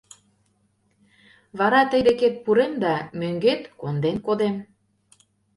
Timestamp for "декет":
2.07-2.35